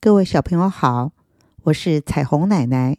[0.00, 1.10] 各位小朋友好，
[1.64, 2.98] 我是彩虹奶奶。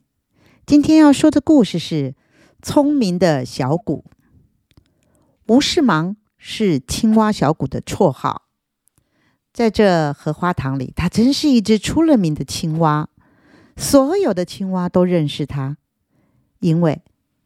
[0.66, 2.12] 今天要说的故事是
[2.62, 4.04] 《聪明的小谷》。
[5.48, 8.42] 吴世忙是青蛙小谷的绰号，
[9.54, 13.08] 在这荷花塘里，它真是一只出了名的青蛙。
[13.78, 15.78] 所有的青蛙都认识它，
[16.60, 17.02] 因为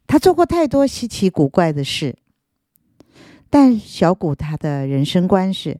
[0.07, 2.17] 它做过太多稀奇古怪的事。
[3.51, 5.79] 但小谷他的人生观是：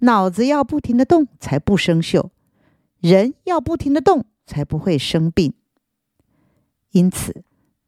[0.00, 2.30] 脑子要不停的动，才不生锈；
[3.02, 5.54] 人要不停的动，才不会生病。
[6.92, 7.42] 因此，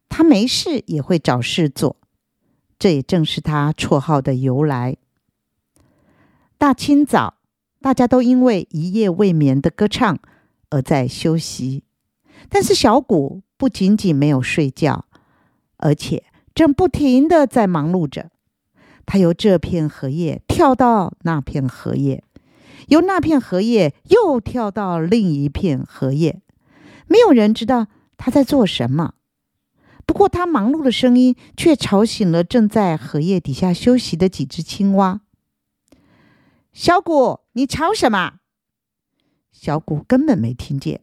[0.09, 1.95] 他没事也会找事做，
[2.77, 4.97] 这也正是他绰号的由来。
[6.57, 7.35] 大清早，
[7.79, 10.19] 大家都因为一夜未眠的歌唱
[10.69, 11.85] 而在休息，
[12.49, 15.05] 但是小谷不仅仅没有睡觉，
[15.77, 18.31] 而且正不停的在忙碌着。
[19.05, 22.24] 他由这片荷叶跳到那片荷叶，
[22.87, 26.41] 由那片荷叶又跳到另一片荷叶，
[27.07, 27.87] 没有人知道。
[28.17, 29.15] 他在做什么？
[30.05, 35.19] 不过他忙碌的声音却吵醒了正在荷叶底下休息的几只青蛙。
[36.71, 38.35] 小谷，你吵什么？
[39.51, 41.01] 小谷根本没听见，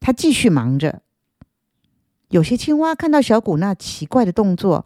[0.00, 1.00] 他继续忙着。
[2.28, 4.84] 有些青蛙看到小谷那奇怪的动作，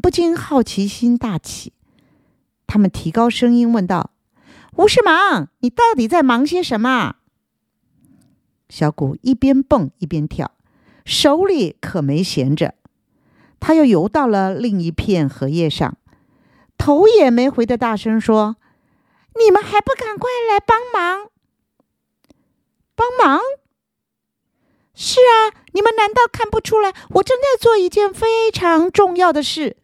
[0.00, 1.72] 不禁好奇心大起。
[2.68, 4.12] 他们提高声音问道
[4.76, 7.16] ：“吴世忙，你到底在忙些什么？”
[8.68, 10.52] 小谷一边蹦一边跳。
[11.04, 12.74] 手里可没闲着，
[13.60, 15.96] 他又游到了另一片荷叶上，
[16.76, 18.56] 头也没回的大声说
[19.38, 21.30] ：“你们还不赶快来帮忙！
[22.96, 23.40] 帮忙！
[24.94, 29.76] 是啊，你们难道看不出来，我正在做一件非常重要的事？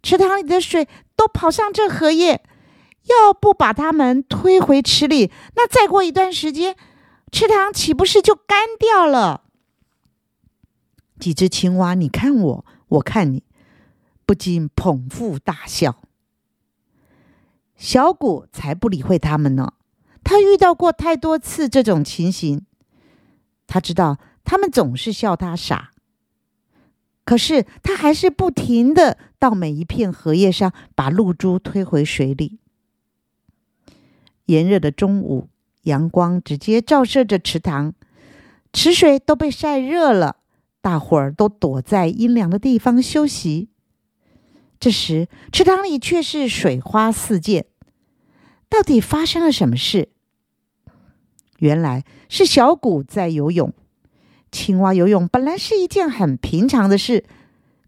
[0.00, 0.86] 池塘里的水
[1.16, 2.40] 都跑上这荷叶，
[3.12, 6.76] 要不把它们推回池里，那再过一段时间，
[7.30, 9.44] 池塘岂不是就干掉了？”
[11.20, 13.44] 几只青蛙，你看我，我看你，
[14.26, 16.02] 不禁捧腹大笑。
[17.76, 19.74] 小谷才不理会他们呢，
[20.24, 22.64] 他遇到过太多次这种情形，
[23.66, 25.90] 他知道他们总是笑他傻，
[27.24, 32.60] 可是他还是不停的到每一片荷叶上把露珠推回水里。
[34.46, 35.48] 炎热的中午，
[35.82, 37.94] 阳光直接照射着池塘，
[38.72, 40.36] 池水都被晒热了。
[40.80, 43.68] 大伙儿都躲在阴凉的地方休息。
[44.80, 47.66] 这时，池塘里却是水花四溅。
[48.68, 50.08] 到底发生了什么事？
[51.58, 53.72] 原来是小谷在游泳。
[54.50, 57.24] 青蛙游泳本来是一件很平常的事，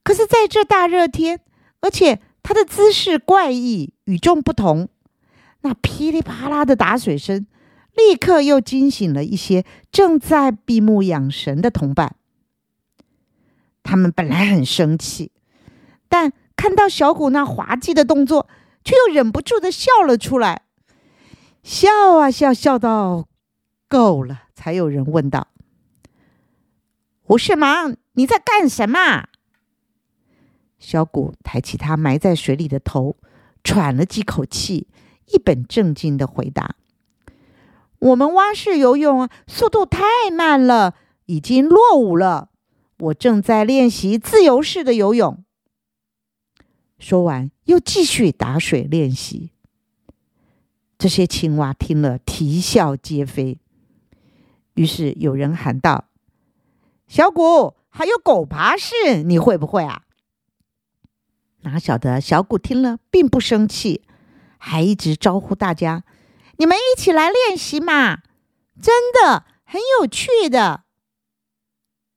[0.04, 1.41] 可是在这大热天，
[1.81, 4.88] 而且它的姿势怪异、与众不同，
[5.64, 7.47] 那噼里啪啦的打水声，
[7.97, 12.16] 立刻又惊醒了一些正在闭目养神的同伴。
[13.82, 15.32] 他们本来很生气，
[16.06, 18.47] 但看到小谷那滑稽的动作，
[18.84, 20.62] 却又忍不住的笑了出来。
[21.62, 23.26] 笑啊笑，笑到
[23.88, 25.48] 够了，才有人问道
[27.25, 29.28] ：“胡世芒，你在干什么？”
[30.78, 33.16] 小谷抬起他埋在水里的头，
[33.62, 34.88] 喘了几口气，
[35.26, 36.76] 一本正经的回答
[37.98, 40.94] ：“我们蛙式游泳，速度太慢了，
[41.26, 42.50] 已经落伍了。”
[42.98, 45.44] 我正在练习自由式的游泳。
[46.98, 49.50] 说完，又继续打水练习。
[50.96, 53.58] 这些青蛙听了，啼笑皆非。
[54.74, 56.04] 于是有人喊道
[57.08, 60.02] ：“小谷，还有狗爬式，你会不会啊？”
[61.62, 64.02] 哪晓得小谷听了并不生气，
[64.66, 66.04] 还一直招呼大家
[66.56, 68.22] ：“你们一起来练习嘛，
[68.80, 70.84] 真的很有趣的。”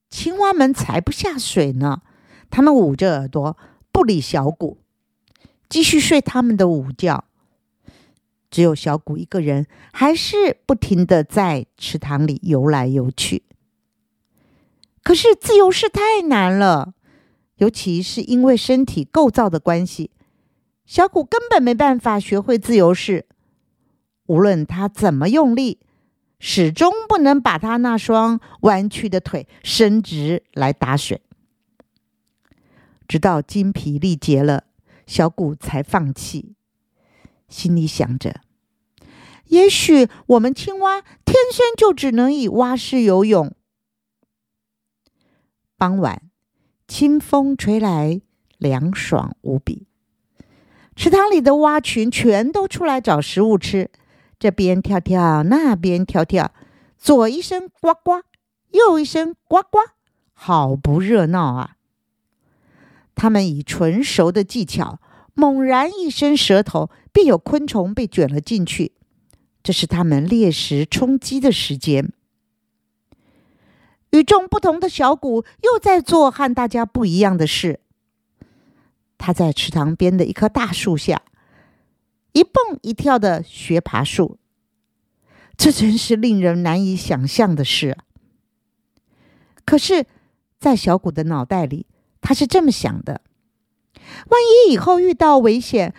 [0.09, 2.03] 青蛙们才不下水呢，
[2.50, 3.58] 他们捂着耳朵
[3.91, 4.78] 不理小谷，
[5.68, 7.25] 继续睡他们的午觉。
[8.50, 13.44] 只有小谷一个人，还是不停的在池塘里游来游去。
[15.03, 16.94] 可是自由式太难了，
[17.58, 20.11] 尤其是因为身体构造的关系，
[20.87, 23.28] 小谷根本没办法学会自由式。
[24.25, 25.81] 无论他怎么用力。
[26.39, 31.19] 始终不能把他那双弯曲的腿伸直来打水，
[33.07, 34.66] 直到筋疲力竭了，
[35.07, 36.53] 小谷才放弃，
[37.49, 38.41] 心里想着：
[39.45, 43.55] 也许我们青蛙天生就只能以蛙式游泳。
[45.75, 46.22] 傍晚，
[46.87, 48.22] 清风吹来，
[48.59, 49.86] 凉爽无比，
[50.97, 53.91] 池塘里的蛙群全都出来找食物吃。
[54.40, 56.52] 这边跳跳，那边跳跳，
[56.97, 58.23] 左一声呱呱，
[58.72, 59.78] 右一声呱呱，
[60.34, 61.76] 好不热闹啊！
[63.14, 64.99] 他们以纯熟的技巧，
[65.35, 68.94] 猛然一伸舌头，便有昆虫被卷了进去。
[69.61, 72.11] 这是他们猎食充饥的时间。
[74.11, 77.82] 与众不同的小谷又在做和大家不一样的事。
[79.17, 81.22] 他在池塘边的一棵大树下，
[82.34, 84.37] 一蹦一跳的学爬树。
[85.58, 87.97] 这真是令人难以想象的事。
[89.66, 90.05] 可是，
[90.59, 91.87] 在小谷的脑袋里，
[92.22, 93.22] 他是这么想的：
[94.29, 95.96] 万一以后遇到危险，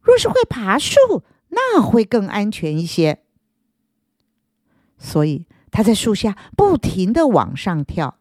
[0.00, 3.22] 若是会爬树，那会更安全一些。
[4.98, 8.18] 所以，他在树下不停的往上跳，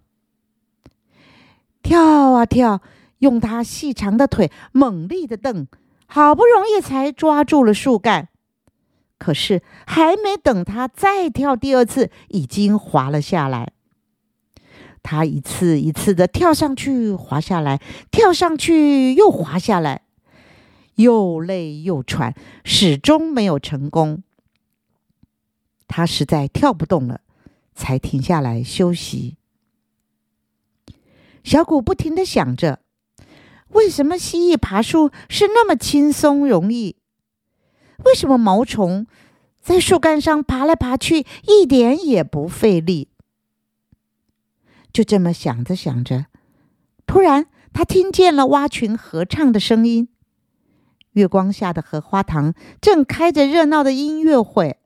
[1.81, 2.83] 跳啊跳。
[3.19, 5.67] 用他细长的腿猛力的蹬，
[6.05, 8.29] 好不容易才抓住了树干。
[9.17, 13.71] 可是还没等他再跳第二次，已经滑了下来。
[15.01, 17.81] 他一次一次的跳上去，滑下来，
[18.11, 20.01] 跳上去又滑下来，
[20.95, 24.21] 又累又喘，始终没有成功。
[25.87, 27.21] 他实在跳不动了，
[27.73, 29.37] 才停下来休息。
[31.43, 32.81] 小谷不停的想着。
[33.69, 36.95] 为什么蜥蜴爬树是那么轻松容易？
[38.05, 39.07] 为什么毛虫
[39.59, 43.09] 在树干上爬来爬去一点也不费力？
[44.93, 46.27] 就这么想着想着，
[47.05, 50.09] 突然他听见了蛙群合唱的声音。
[51.11, 54.77] 月光下的荷花塘正开着热闹的音乐会。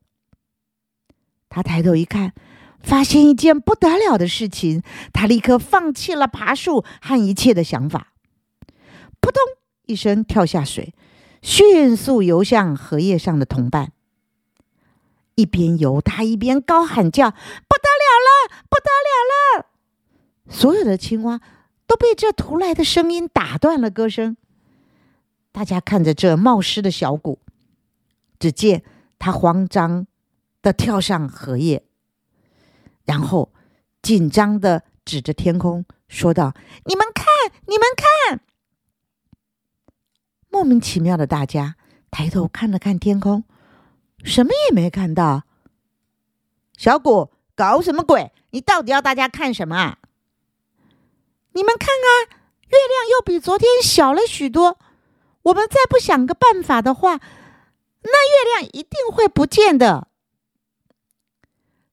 [1.49, 2.33] 他抬头一看，
[2.79, 4.81] 发现一件不得了的事情。
[5.11, 8.13] 他立刻放弃了爬树和一切的想法。
[9.21, 9.41] 扑通
[9.85, 10.93] 一声跳下水，
[11.41, 13.93] 迅速游向荷叶上的同伴。
[15.35, 19.65] 一边游，他一边高喊叫：“不得了了，不得了了！”
[20.53, 21.39] 所有的青蛙
[21.87, 24.35] 都被这突来的声音打断了歌声。
[25.53, 27.39] 大家看着这冒失的小鼓，
[28.39, 28.83] 只见
[29.17, 30.05] 他慌张
[30.61, 31.83] 的跳上荷叶，
[33.05, 33.51] 然后
[34.01, 36.53] 紧张的指着天空说道
[36.85, 37.25] ：“你们看，
[37.67, 38.41] 你们看！”
[40.51, 41.75] 莫名其妙的，大家
[42.11, 43.45] 抬头看了看天空，
[44.23, 45.43] 什么也没看到。
[46.77, 48.31] 小谷，搞什么鬼？
[48.51, 49.97] 你到底要大家看什么啊？
[51.53, 52.09] 你们看啊，
[52.69, 54.77] 月亮又比昨天小了许多。
[55.43, 60.09] 我们再不想个办法的话，那月亮一定会不见的。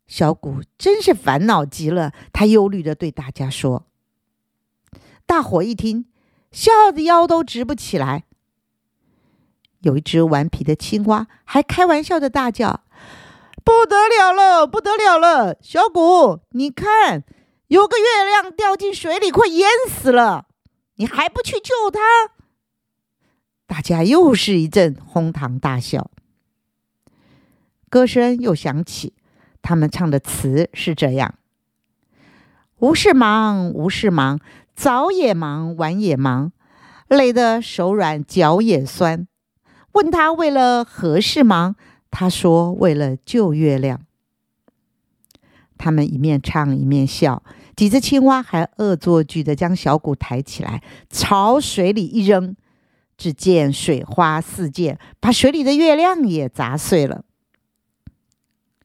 [0.06, 3.86] 小谷真是烦恼极了，他忧虑的对大家说。
[5.26, 6.06] 大伙一听，
[6.50, 8.24] 笑的腰都直不起来。
[9.80, 12.82] 有一只顽皮的青蛙还开玩笑的大叫
[13.64, 15.56] ：“不得了了，不得了了！
[15.60, 17.22] 小谷，你看，
[17.68, 20.46] 有个月亮掉进水里，快淹死了，
[20.96, 22.00] 你还不去救它？”
[23.68, 26.10] 大家又是一阵哄堂大笑。
[27.90, 29.14] 歌声又响起，
[29.62, 31.36] 他们唱的词是这样
[32.80, 34.40] ：“无事忙，无事忙，
[34.74, 36.52] 早也忙，晚也忙，
[37.06, 39.28] 累得手软，脚也酸。”
[39.92, 41.76] 问他为了何事忙？
[42.10, 44.00] 他说：“为了救月亮。”
[45.76, 47.42] 他们一面唱一面笑。
[47.76, 52.56] 几只青蛙还恶作剧的将小鼓抬起来，朝水里一扔，
[53.16, 57.24] 只见水花四溅，把水里的月亮也砸碎了。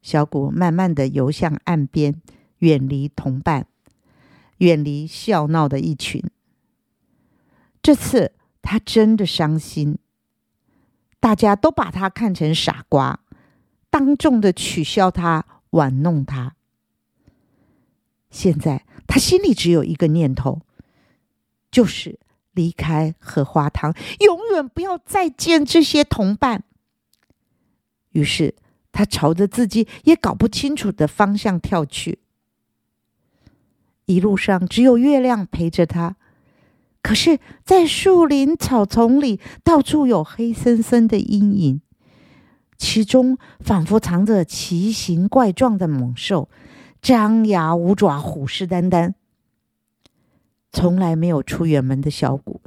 [0.04, 2.22] 小鼓慢慢的游向岸边，
[2.60, 3.66] 远离同伴，
[4.58, 6.22] 远离笑闹的一群。
[7.82, 9.98] 这次他真的伤心。
[11.24, 13.22] 大家都把他看成傻瓜，
[13.90, 16.58] 当众的取笑他，玩弄他。
[18.30, 20.64] 现在他心里只有一个念头，
[21.72, 22.20] 就是
[22.52, 26.66] 离开荷花塘，永远不要再见这些同伴。
[28.10, 28.56] 于是
[28.92, 32.20] 他朝着自己也搞不清楚的方向跳去。
[34.08, 36.18] 一路上只有月亮陪着他。
[37.04, 41.82] 可是，在树林、草丛里，到处有黑森森的阴影，
[42.78, 46.50] 其中仿佛藏着奇形怪状的猛兽，
[47.02, 49.14] 张牙舞爪，虎视眈眈。
[50.72, 52.62] 从来没有出远门的小谷，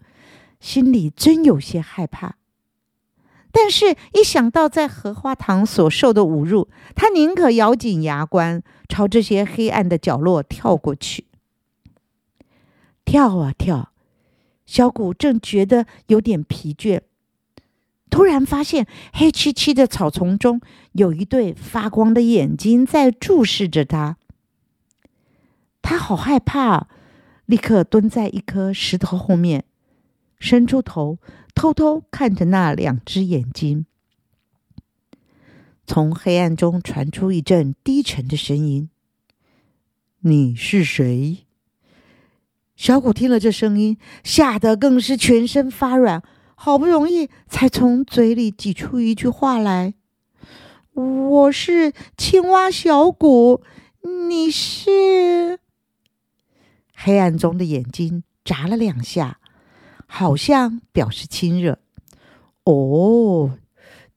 [0.60, 2.36] 心里真有些害怕。
[3.50, 11.24] 但是，一想到在荷花塘所受的侮辱，他宁可咬紧牙关，朝这些黑暗的角落跳过去。
[13.06, 13.92] 跳啊跳！
[14.66, 17.00] 小谷正觉得有点疲倦，
[18.10, 20.60] 突然发现黑漆漆的草丛中
[20.92, 24.18] 有一对发光的眼睛在注视着他。
[25.80, 26.88] 他好害怕，
[27.46, 29.64] 立刻蹲在一颗石头后面，
[30.40, 31.18] 伸出头，
[31.54, 33.86] 偷偷看着那两只眼睛。
[35.86, 38.90] 从黑暗中传出一阵低沉的声音
[40.22, 41.45] ：“你是谁？”
[42.76, 46.22] 小谷听了这声音，吓得更是全身发软，
[46.54, 49.94] 好不容易才从嘴里挤出一句话来
[50.92, 53.62] ：“我是青蛙小谷，
[54.28, 55.58] 你是？”
[56.94, 59.38] 黑暗中的眼睛眨了两下，
[60.06, 61.78] 好像表示亲热。
[62.64, 63.58] 哦，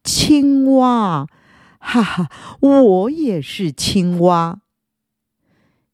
[0.04, 1.28] 青蛙。
[1.82, 4.60] 哈哈，我也是青蛙。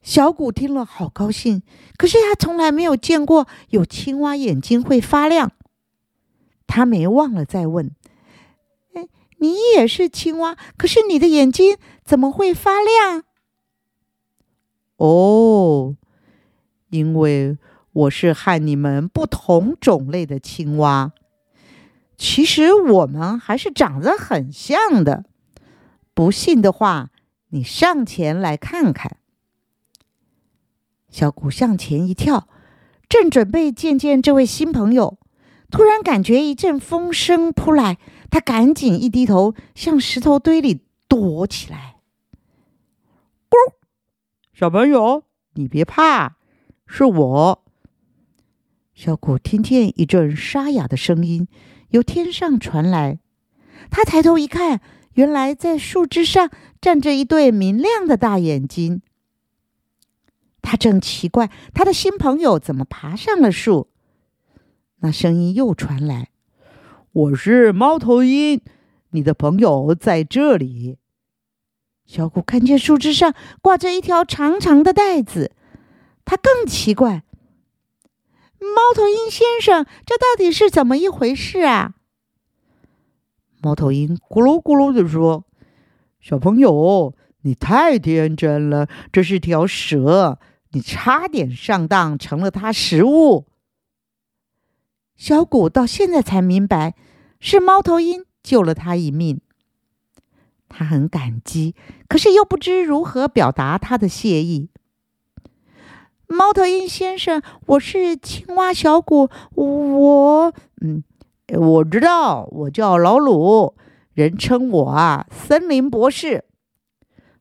[0.05, 1.63] 小谷听了好高兴，
[1.97, 5.51] 可是他从来没有见过有青蛙眼睛会发亮。
[6.67, 7.89] 他没忘了再问
[8.93, 9.07] ：“哎，
[9.39, 13.23] 你也是青蛙，可是你的眼睛怎么会发亮？”
[14.97, 15.95] 哦，
[16.91, 17.57] 因为
[17.91, 21.13] 我是和你们不同种类的青蛙。
[22.15, 25.25] 其实我们还是长得很像的。
[26.13, 27.09] 不信的话，
[27.49, 29.17] 你上前来看看。
[31.15, 32.49] 小谷向前一跳，
[33.07, 35.17] 正准备见见这位新朋友，
[35.71, 37.97] 突然感觉一阵风声扑来，
[38.29, 41.95] 他赶紧一低头，向石头堆里躲起来。
[43.49, 43.55] 咕，
[44.53, 46.35] 小朋友，你别怕，
[46.85, 47.63] 是我。
[48.93, 51.47] 小谷听见一阵沙哑的声音
[51.91, 53.19] 由天上传来，
[53.89, 54.81] 他抬头一看。
[55.13, 59.01] 原来在树枝上站着一对明亮的大眼睛。
[60.65, 63.87] 他正奇怪他的新朋友怎么爬上了树。
[65.01, 66.29] 那声音又传来
[67.13, 68.59] ：“我是猫头鹰，
[69.11, 70.97] 你的朋友在这里。”
[72.05, 75.51] 小谷看见树枝上挂着一条长长的带子，
[76.25, 77.23] 他更奇怪
[78.57, 81.93] ：“猫头鹰先生，这到底是怎么一回事啊？”
[83.61, 85.45] 猫头鹰咕噜咕噜的说
[86.19, 90.39] ：“小朋友，你太天真了，这是条蛇，
[90.75, 93.45] 你差点上当成了他食物。”
[95.15, 96.95] 小谷到现在才明白，
[97.39, 99.39] 是猫头鹰救了他一命。
[100.67, 101.73] 他很感激，
[102.09, 104.69] 可是又不知如何表达他的谢意。
[106.27, 111.03] 猫头鹰先生，我是青蛙小谷，我嗯。
[111.47, 113.75] 我知道，我叫老鲁，
[114.13, 116.43] 人称我啊，森林博士。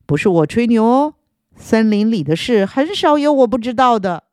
[0.05, 1.15] 不是我吹牛哦，
[1.57, 4.25] 森林里的事很少有我不知道的。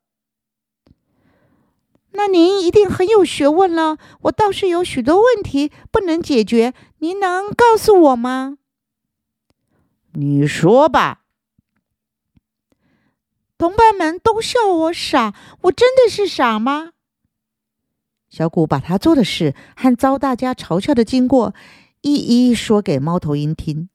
[2.14, 3.98] 那您一定很有学问了。
[4.24, 8.58] 我倒是有许多问题不能解决，您能告诉我吗？
[10.14, 11.22] 你说吧。
[13.58, 16.92] 同伴们都笑我傻，我真的是傻吗？
[18.28, 21.54] 小谷把他做的事和遭大家嘲笑的经过
[22.02, 23.90] 一一说给猫头鹰听。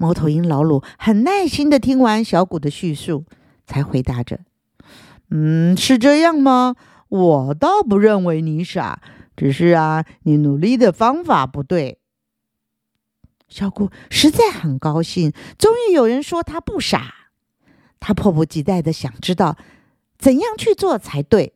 [0.00, 3.26] 猫头鹰老鲁很耐心的听完小谷的叙述，
[3.66, 4.40] 才回答着
[5.28, 6.74] ：“嗯，是这样吗？
[7.10, 9.02] 我倒不认为你傻，
[9.36, 11.98] 只是啊，你努力的方法不对。”
[13.46, 17.14] 小谷实在很高兴，终于有人说他不傻。
[18.00, 19.58] 他迫不及待的想知道
[20.16, 21.52] 怎样去做才对。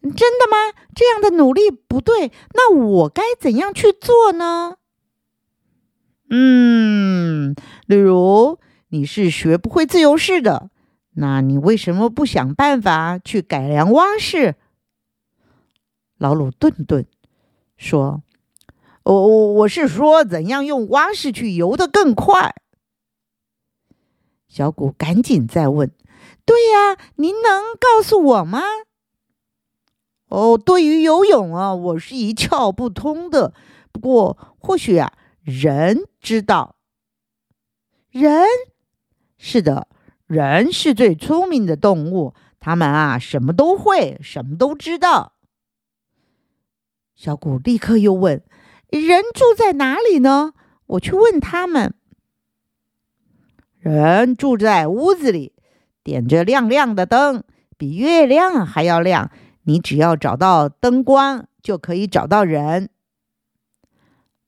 [0.00, 0.72] 真的吗？
[0.94, 4.76] 这样的努力不对，那我该怎样去做呢？
[6.30, 7.54] 嗯，
[7.86, 8.58] 例如
[8.88, 10.70] 你是学不会自由式的，
[11.14, 14.54] 那你为什么不想办法去改良蛙式？
[16.16, 17.04] 老鲁顿顿
[17.76, 18.22] 说
[19.02, 22.54] ：“我我我是说，怎样用蛙式去游得更快？”
[24.46, 25.90] 小谷赶紧再问
[26.46, 28.60] ：“对呀，您能告诉我吗？”
[30.28, 33.52] 哦，对于游泳啊，我是一窍不通的。
[33.90, 36.76] 不过，或许啊，人知道。
[38.10, 38.44] 人
[39.38, 39.88] 是的，
[40.26, 45.34] 人是最聪明的动物，他们啊，什么都会，什么都知道。
[47.14, 48.42] 小谷立刻又问
[48.88, 50.54] ：“人住在哪里呢？
[50.86, 51.94] 我去问他们。”
[53.78, 55.54] 人住在屋子里，
[56.02, 57.44] 点着亮亮的灯，
[57.78, 59.30] 比月亮还要亮。
[59.62, 62.90] 你只要找到灯光，就可以找到人。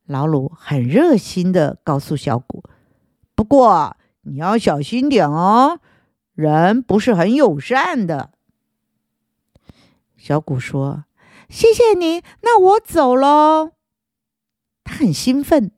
[0.06, 2.62] 老鲁很热心的告诉小谷
[3.34, 5.80] ：“不过你要小心点哦，
[6.34, 8.32] 人不是很友善的。”
[10.16, 11.04] 小谷说
[11.48, 13.72] ：“谢谢你，那我走喽。
[14.84, 15.70] 他很兴奋，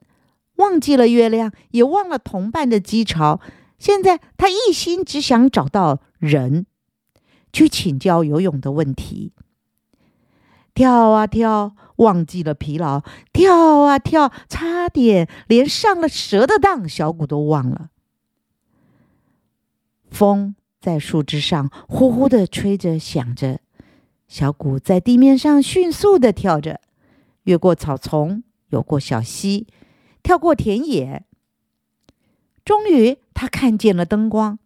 [0.55, 3.39] 忘记了月亮，也忘了同伴的讥嘲。
[3.77, 6.65] 现在他一心只想找到人，
[7.53, 9.33] 去请教游泳的问题。
[10.75, 12.99] 跳啊跳，忘记了疲劳；
[13.31, 17.89] 跳啊跳，差点连上了蛇的当，小谷都忘了。
[20.11, 23.61] 风在树枝上呼呼的吹着，响着。
[24.27, 26.81] 小谷在地面上迅速的跳着，
[27.43, 29.67] 越过草丛，游过小溪，
[30.21, 31.23] 跳过田野。
[32.65, 34.59] 终于，他看见了灯光。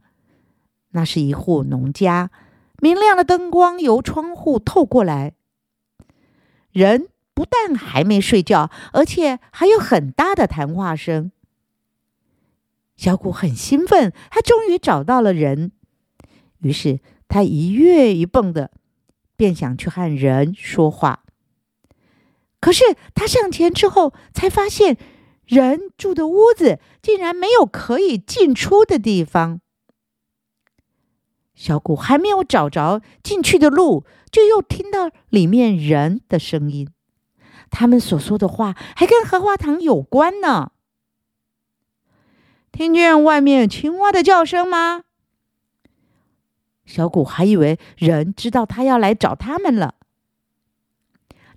[0.92, 2.32] 那是一户农家，
[2.80, 5.34] 明亮的灯光由窗户透过来。
[6.72, 11.32] 人不但还没睡觉，而且还有很大的谈话声。
[12.96, 15.72] 小谷很兴奋，他终于找到了人。
[16.60, 18.72] 于是，他一跃一蹦的。
[19.38, 21.24] 便想去和人说话，
[22.60, 22.84] 可是
[23.16, 24.98] 他上前之后，才发现
[25.46, 29.62] 人住的屋子竟然没有可以进出的地方。
[31.60, 36.90] 小谷还没有找着进去的路，就又听到里面人的声音。
[37.70, 40.72] 他们所说的话还跟荷花塘有关呢。
[42.72, 45.04] 听见外面青蛙的叫声吗？
[46.86, 49.96] 小谷还以为人知道他要来找他们了。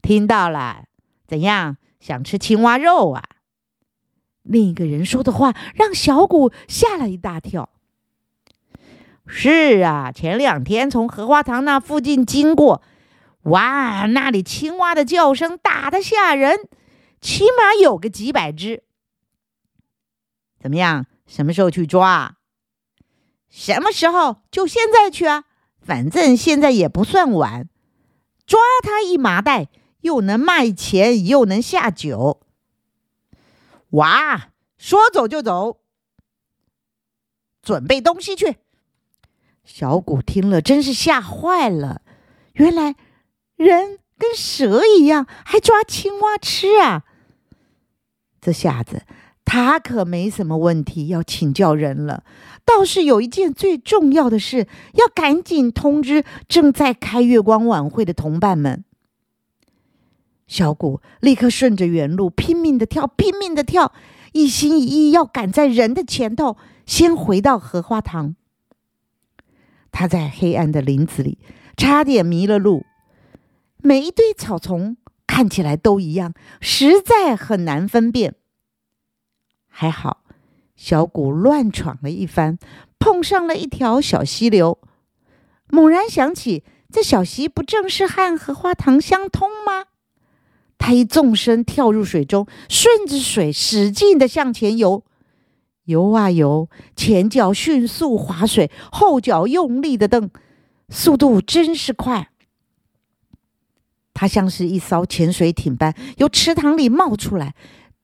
[0.03, 0.87] 听到了，
[1.29, 1.77] 怎样？
[2.01, 3.23] 想吃青蛙肉啊？
[4.43, 7.71] 另一个人说的话让小谷吓了一大跳。
[9.27, 12.83] 是啊，前两天从荷花塘那附近经过，
[13.43, 16.69] 哇，那里青蛙的叫声大的吓人，
[17.21, 18.83] 起码有个几百只。
[20.61, 21.07] 怎么样？
[21.27, 22.37] 什么时候去抓？
[23.49, 25.45] 什么时候就现在去啊！
[25.81, 27.69] 反正现在也不算晚，
[28.47, 29.69] 抓他一麻袋，
[30.01, 32.41] 又能卖钱，又能下酒。
[33.91, 35.81] 哇，说走就走，
[37.63, 38.57] 准备东西去。
[39.65, 42.03] 小谷听了，真是吓坏了。
[42.55, 42.97] 原来
[43.57, 47.05] 人跟蛇一样，还抓青蛙吃啊！
[48.41, 49.03] 这下子。
[49.45, 52.23] 他可没什么问题要请教人了，
[52.65, 58.85] 倒是有一件最重要的事要赶紧通知正在开月光晚会的同伴们。
[60.47, 63.93] 小谷立刻顺着原路拼命的跳，拼命的跳，
[64.33, 68.37] 一心一意要赶在人的前头，先回到荷花塘。
[69.93, 71.39] 他在黑暗的林子里
[71.77, 72.85] 差点迷了路，
[73.77, 78.35] 每一堆草丛看起来都一样，实在很难分辨。
[79.69, 80.25] 还好，
[80.75, 82.59] 小谷乱闯了一番，
[82.99, 84.79] 碰上了一条小溪流，
[85.69, 89.85] 猛然想起，这小溪不正是和荷花塘相通吗？
[90.77, 95.05] 他一纵身跳入水中，顺着水使劲的向前游，
[95.85, 100.31] 游啊游，前脚迅速划水，后脚用力的蹬，
[100.89, 102.31] 速度真是快。
[104.15, 107.55] 他像是一艘潜水艇般由池塘里冒出来。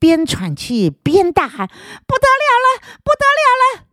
[0.01, 1.67] 边喘气边大喊
[2.07, 3.87] ：“不得了了，不得了了！”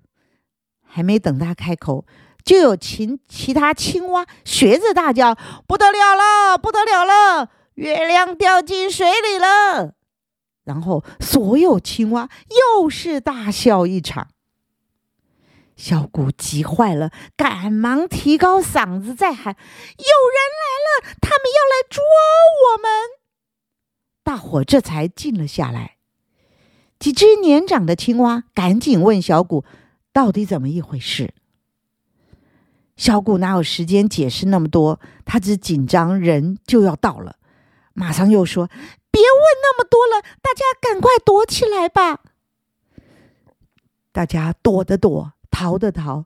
[0.85, 2.05] 还没等他开口，
[2.43, 7.49] 就有其其他青蛙学着大叫：“不得了了，不得了了！
[7.73, 9.95] 月亮掉进水里了！”
[10.65, 12.29] 然后所有青蛙
[12.81, 14.27] 又是大笑一场。
[15.77, 19.55] 小谷急坏了，赶忙提高嗓子再喊
[19.97, 21.17] ：“有人来了！
[21.21, 22.01] 他们要来捉
[22.65, 22.89] 我们！”
[24.23, 25.97] 大伙这才静了下来。
[26.97, 29.65] 几只年长的青蛙赶紧问小谷
[30.13, 31.33] ：“到底怎么一回事？”
[32.95, 35.01] 小谷哪有时间解释那么多？
[35.25, 37.35] 他只紧张，人就要到了，
[37.93, 38.69] 马上又说
[39.15, 42.19] ：“别问那么多了，大家赶快躲起来吧！”
[44.11, 46.25] 大家躲的躲，逃的逃。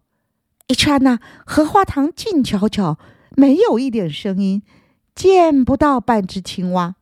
[0.65, 2.97] 一刹那，荷花塘静悄悄，
[3.37, 4.63] 没有一点声音，
[5.13, 6.95] 见不到半只青蛙。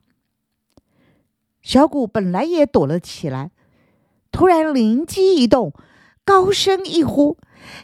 [1.62, 3.52] 小谷本来也躲了起来。
[4.30, 5.71] 突然灵机一动，
[6.26, 7.38] 高声一呼：“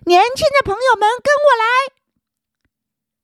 [0.07, 1.93] 年轻的朋友们，跟我来！”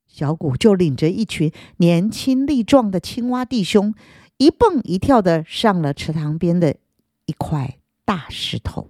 [0.07, 3.93] 小谷就领着一群年轻力壮的青蛙弟兄，
[4.39, 6.75] 一蹦一跳的上了池塘边的
[7.27, 8.89] 一块大石头。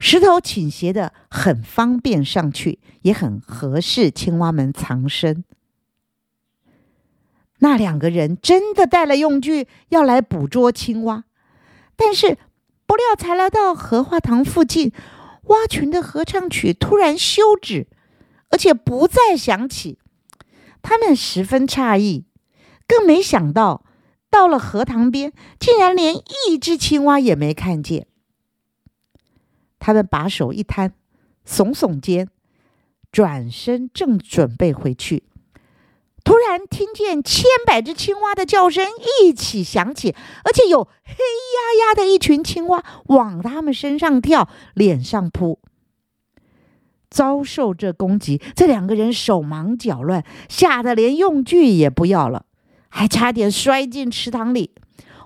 [0.00, 5.44] 石头倾斜的很方便上去，也很合适青蛙们藏身。
[7.58, 11.24] 那两个人真的带了用具要来捕捉青蛙，
[11.94, 12.38] 但是。
[12.86, 14.92] 不料才来到荷花塘附近，
[15.44, 17.88] 蛙群的合唱曲突然休止，
[18.50, 19.98] 而且不再响起。
[20.82, 22.26] 他们十分诧异，
[22.86, 23.83] 更没想到
[24.34, 28.08] 到了荷塘边，竟然连一只青蛙也没看见。
[29.78, 30.92] 他们把手一摊，
[31.46, 32.28] 耸耸肩，
[33.12, 35.22] 转身正准备回去。
[36.24, 38.84] 突然听见千百只青蛙的叫声
[39.22, 45.60] 一起响起，而且有黑压压的一群青蛙往他们身上跳、脸上扑。
[47.08, 52.46] 遭受这攻击，这两个人手忙脚乱，吓得连用具也不要了，
[52.94, 54.70] 还差点摔进池塘里。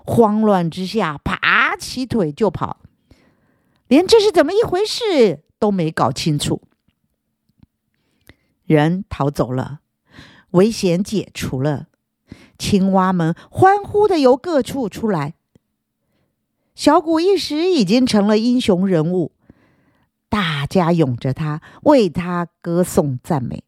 [0.03, 2.77] 慌乱之下，爬起腿就跑，
[3.87, 6.63] 连这是怎么一回事都没搞清楚。
[8.65, 9.81] 人逃走了。
[10.51, 11.85] 危险解除了，
[12.57, 15.35] 青蛙们欢呼的由各处出来。
[16.73, 19.31] 小谷一时已经成了英雄人物，
[20.27, 23.63] 大家拥着他，为他歌颂赞美。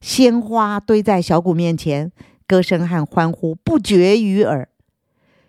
[0.00, 2.10] 鲜花堆在小谷面前，
[2.52, 4.68] 歌声和欢呼不绝于耳。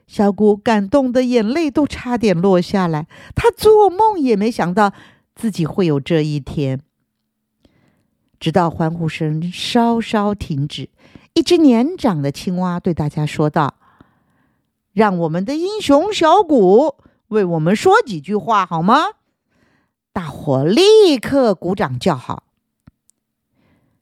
[0.07, 4.93] 小谷感动的眼泪都差点落下来，他做梦也没想到
[5.35, 6.79] 自己会有这一天。
[8.39, 10.89] 直到欢呼声稍稍停止，
[11.33, 13.75] 一只年长的青蛙对大家说道
[14.93, 16.95] ：“让我们的英雄小谷
[17.27, 18.95] 为我们说几句话好吗？”
[20.13, 22.43] 大伙立刻鼓掌叫好。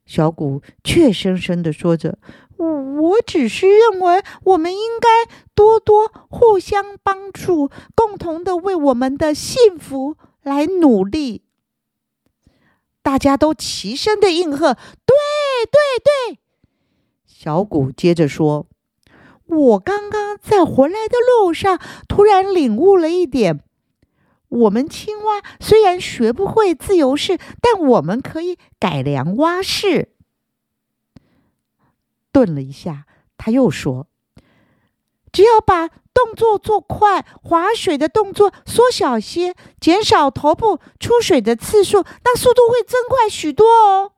[0.05, 2.17] 小谷怯生生的说着
[2.61, 11.43] ：“我只是认为我们应该多多互相帮助，共同的为我们的幸福来努力。”
[13.01, 15.15] 大家都齐声的应和：“对
[15.71, 15.79] 对
[16.29, 16.39] 对！”
[17.25, 18.67] 小谷接着说
[19.47, 23.61] ：“我刚刚在回来的路上，突然领悟了一点。
[24.49, 30.09] 我们青蛙虽然学不会自由式，但我们可以改良蛙式。”
[32.31, 33.05] 顿了一下，
[33.37, 34.07] 他又说。
[35.31, 44.11] 只要把动作做快，划水的动作缩小些，减少头部出水的次数，那速度会增快许多哦。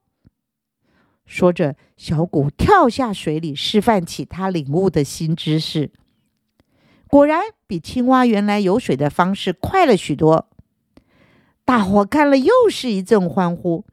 [1.26, 5.92] 说着，小谷跳下水里，示范起他领悟的新知识。
[7.08, 10.50] 果然，比青蛙原来游水的方式快了许多。
[11.64, 13.86] 大伙看了，又是一阵欢呼。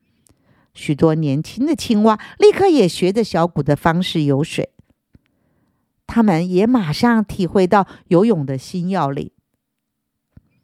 [0.75, 4.71] 许多年轻的青蛙立刻也学着小谷的方式游水。
[6.07, 9.31] 他们也马上体会到游泳的新要领，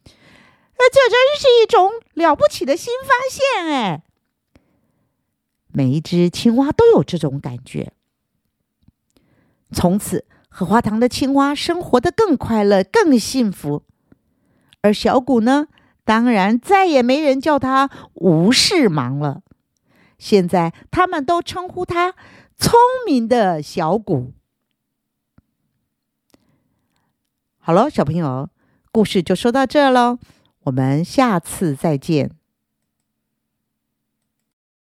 [0.03, 4.03] 那这真是一种了不起的新发现哎！
[5.69, 7.93] 每一只青蛙都有这种感觉。
[9.71, 13.83] 从此，荷花塘的青蛙生活的更快乐、更幸福。
[14.81, 15.67] 而小谷呢，
[16.03, 19.43] 当然再也没人叫他无事忙了。
[20.17, 22.13] 现在，他们都称呼他
[22.57, 22.73] “聪
[23.05, 24.33] 明的小谷”。
[27.59, 28.49] 好了，小朋友，
[28.91, 30.19] 故事就说到这喽，
[30.61, 32.36] 我们下次再见。